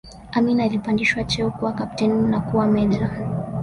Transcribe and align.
Amin 0.31 0.61
alipandishwa 0.61 1.23
cheo 1.23 1.51
kuwa 1.51 1.73
kapteni 1.73 2.27
na 2.27 2.39
kuwa 2.39 2.67
meja 2.67 3.09